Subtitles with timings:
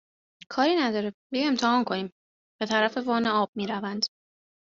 [0.53, 2.13] کاری نداره، بیا امتحان کنیم!
[2.61, 4.05] به طرف وان آب میروند